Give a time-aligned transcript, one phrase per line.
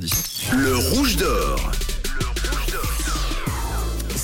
[0.00, 0.27] 7h10.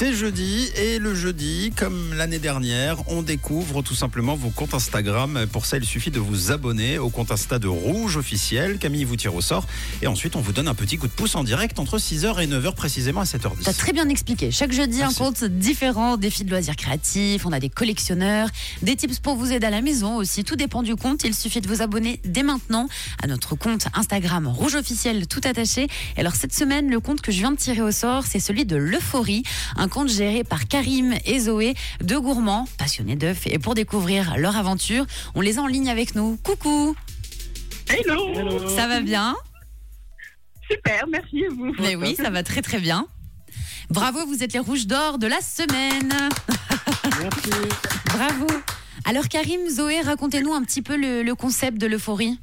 [0.00, 5.44] C'est jeudi et le jeudi, comme l'année dernière, on découvre tout simplement vos comptes Instagram.
[5.52, 8.78] Pour ça, il suffit de vous abonner au compte Insta de Rouge officiel.
[8.78, 9.66] Camille vous tire au sort
[10.00, 12.46] et ensuite on vous donne un petit coup de pouce en direct entre 6h et
[12.46, 13.64] 9h précisément à 7h10.
[13.64, 14.50] T'as très bien expliqué.
[14.50, 15.20] Chaque jeudi, Merci.
[15.20, 18.48] un compte différent, défis de loisirs créatifs, on a des collectionneurs,
[18.80, 20.44] des tips pour vous aider à la maison aussi.
[20.44, 21.24] Tout dépend du compte.
[21.24, 22.88] Il suffit de vous abonner dès maintenant
[23.22, 25.88] à notre compte Instagram Rouge officiel tout attaché.
[26.16, 28.64] Et alors cette semaine, le compte que je viens de tirer au sort, c'est celui
[28.64, 29.42] de l'Euphorie,
[29.76, 33.46] un compte géré par Karim et Zoé, deux gourmands passionnés d'œufs.
[33.46, 35.04] Et pour découvrir leur aventure,
[35.34, 36.38] on les a en ligne avec nous.
[36.38, 36.96] Coucou,
[37.88, 38.68] Hello.
[38.68, 39.36] ça va bien
[40.70, 41.74] Super, merci et vous.
[41.80, 43.06] Mais oui, ça va très très bien.
[43.90, 46.12] Bravo, vous êtes les rouges d'or de la semaine.
[47.20, 47.50] Merci.
[48.06, 48.46] Bravo.
[49.04, 52.38] Alors Karim, Zoé, racontez-nous un petit peu le, le concept de l'euphorie.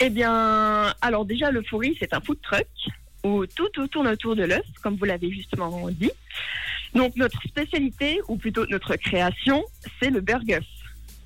[0.00, 2.66] Eh bien, alors déjà, l'euphorie, c'est un food truck
[3.24, 6.10] où tout, tout tourne autour de l'œuf, comme vous l'avez justement dit.
[6.94, 9.64] Donc, notre spécialité, ou plutôt notre création,
[10.00, 10.60] c'est le burger.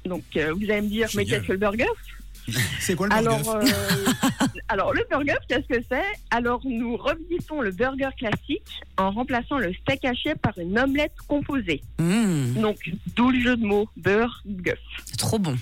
[0.05, 1.87] Donc, euh, vous allez me dire, mais qu'est-ce que le burger?
[2.81, 3.73] C'est quoi le alors, burger?
[3.73, 6.03] euh, alors, le burger, qu'est-ce que c'est?
[6.33, 11.83] Alors, nous revisitons le burger classique en remplaçant le steak haché par une omelette composée.
[12.01, 14.75] Mmh, Donc, d'où le jeu de mots, burger.
[15.07, 15.57] c'est trop bon.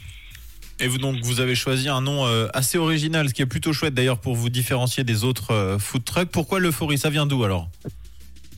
[0.81, 3.73] Et vous donc vous avez choisi un nom euh, assez original, ce qui est plutôt
[3.73, 6.31] chouette d'ailleurs pour vous différencier des autres euh, food trucks.
[6.31, 6.97] Pourquoi l'euphorie?
[6.98, 7.69] Ça vient d'où alors?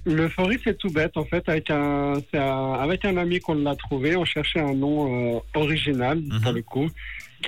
[0.05, 1.17] L'euphorie, c'est tout bête.
[1.17, 2.15] En fait, avec un,
[2.81, 6.41] avec un ami qu'on l'a trouvé, on cherchait un nom euh, original, Mhm.
[6.41, 6.89] pour le coup,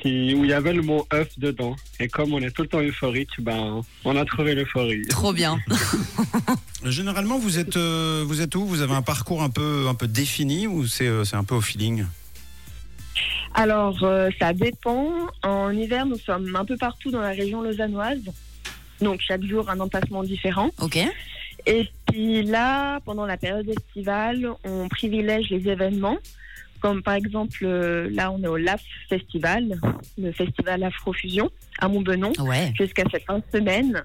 [0.01, 1.75] qui, où il y avait le mot œuf dedans.
[2.01, 5.03] Et comme on est tout le temps euphorique, ben, on a trouvé l'euphorie.
[5.09, 5.59] Trop bien.
[6.85, 8.65] Généralement, vous êtes, euh, vous êtes où?
[8.67, 11.55] Vous avez un parcours un peu, un peu défini ou c'est euh, c'est un peu
[11.55, 12.05] au feeling?
[13.55, 15.13] Alors, euh, ça dépend.
[15.43, 18.21] En hiver, nous sommes un peu partout dans la région lausannoise.
[19.01, 20.71] Donc, chaque jour, un emplacement différent.
[20.81, 20.99] Ok.
[21.67, 26.19] Et puis là, pendant la période estivale, on privilège les événements.
[26.81, 29.81] Comme par exemple, euh, là, on est au LAF Festival,
[30.19, 32.73] le festival Afrofusion à Montbenon, Ouais.
[32.79, 34.05] jusqu'à cette fin de semaine.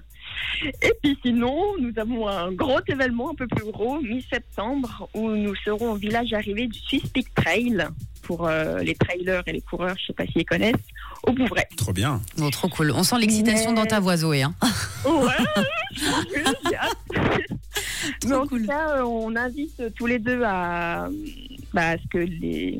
[0.82, 5.54] Et puis sinon, nous avons un gros événement un peu plus gros, mi-septembre, où nous
[5.64, 7.86] serons au village arrivé du Swiss Peak Trail
[8.22, 10.74] pour euh, les trailers et les coureurs, je sais pas s'ils connaissent,
[11.24, 11.64] au Bouvray.
[11.76, 12.20] Trop bien.
[12.36, 12.92] Bon, trop cool.
[12.92, 14.42] On sent l'excitation Mais- dans ta voix, Zoé.
[14.42, 14.54] hein.
[15.06, 15.32] Ouais.
[18.26, 18.62] Mais en cool.
[18.62, 21.08] tout cas, euh, on invite tous les deux à,
[21.72, 22.78] bah, à ce que les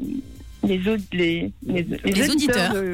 [0.62, 2.74] les, aud- les, les, Les auditeurs.
[2.74, 2.92] de-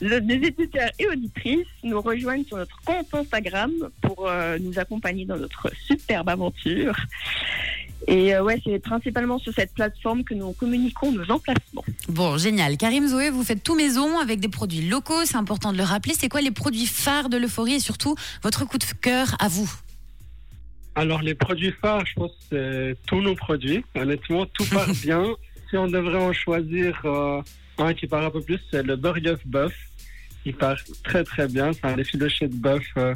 [0.00, 5.24] le- les éditeurs et auditrices nous rejoignent sur notre compte Instagram pour euh, nous accompagner
[5.24, 6.96] dans notre superbe aventure.
[8.08, 11.84] Et euh, ouais, c'est principalement sur cette plateforme que nous communiquons nos emplacements.
[12.08, 12.76] Bon, génial.
[12.76, 15.24] Karim, Zoé, vous faites tout maison avec des produits locaux.
[15.24, 16.14] C'est important de le rappeler.
[16.16, 19.68] C'est quoi les produits phares de l'euphorie et surtout votre coup de cœur à vous?
[20.94, 23.84] Alors, les produits phares, je pense que c'est tous nos produits.
[23.94, 25.24] Honnêtement, tout part bien.
[25.70, 27.42] Si on devrait en choisir euh,
[27.78, 29.74] un qui part un peu plus, c'est le burger bœuf.
[30.46, 31.72] Il part très très bien.
[31.72, 33.14] C'est un effiloché de bœuf euh,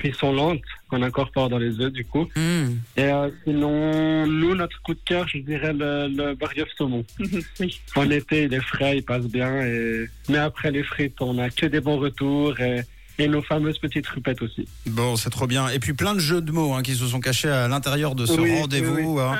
[0.00, 2.28] qui sont lentes, qu'on incorpore dans les œufs du coup.
[2.36, 2.66] Mmh.
[2.96, 7.04] Et euh, sinon, nous, notre coup de cœur, je dirais le, le burger saumon.
[7.60, 7.80] oui.
[7.94, 9.62] En été, il est frais, il passe bien.
[9.64, 10.06] Et...
[10.28, 12.82] Mais après les frites, on a que des bons retours et,
[13.18, 14.66] et nos fameuses petites rupettes aussi.
[14.86, 15.68] Bon, c'est trop bien.
[15.68, 18.24] Et puis plein de jeux de mots hein, qui se sont cachés à l'intérieur de
[18.26, 19.20] ce Oui, rendez-vous.
[19.20, 19.38] hein.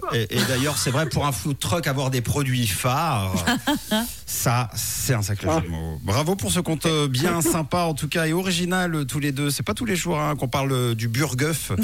[0.00, 0.16] Voit.
[0.16, 3.32] Et, et d'ailleurs, c'est vrai, pour un food truck, avoir des produits phares,
[4.26, 5.98] ça, c'est un sacré jeu de mots.
[6.02, 9.50] Bravo pour ce compte bien sympa, en tout cas, et original tous les deux.
[9.50, 11.72] C'est pas tous les jours hein, qu'on parle euh, du burguff.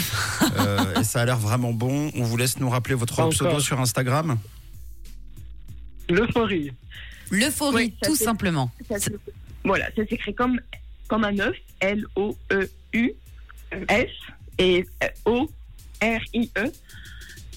[0.58, 2.10] Euh, et ça a l'air vraiment bon.
[2.16, 4.36] On vous laisse nous rappeler votre pseudo sur Instagram.
[6.08, 6.72] L'euphorie.
[7.30, 8.70] L'euphorie, Oui, tout simplement.
[8.88, 8.96] Ça
[9.64, 10.58] voilà, ça s'écrit comme,
[11.10, 13.10] comme un œuf, L-O-E-U-S
[14.58, 14.86] et
[15.24, 16.72] O-R-I-E,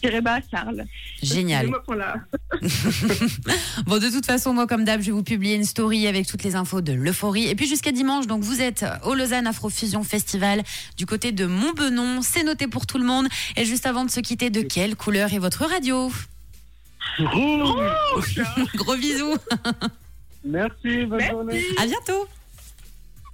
[0.01, 0.85] tiré bas Charles.
[1.21, 1.67] Génial.
[1.67, 2.15] Excusez-moi pour la-
[3.85, 6.43] Bon, de toute façon, moi, comme d'hab, je vais vous publier une story avec toutes
[6.43, 7.47] les infos de l'euphorie.
[7.47, 10.63] Et puis jusqu'à dimanche, donc vous êtes au Lausanne Afrofusion Festival
[10.97, 12.21] du côté de Montbenon.
[12.23, 13.27] C'est noté pour tout le monde.
[13.55, 16.11] Et juste avant de se quitter, de quelle couleur est votre radio?
[17.19, 18.41] Rouge.
[18.75, 19.37] Gros bisous.
[20.43, 21.29] Merci, bonne Merci.
[21.29, 21.61] journée.
[21.77, 22.27] À bientôt.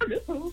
[0.00, 0.52] wonderful